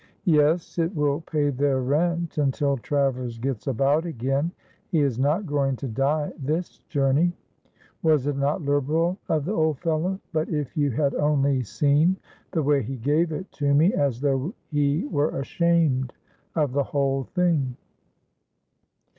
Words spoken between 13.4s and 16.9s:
to me, as though he were ashamed of the